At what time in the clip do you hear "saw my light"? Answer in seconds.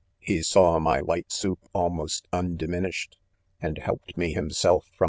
0.41-1.31